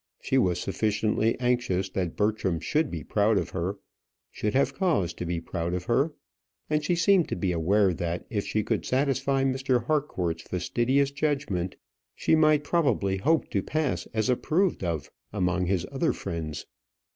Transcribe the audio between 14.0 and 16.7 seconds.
as approved of among his other friends.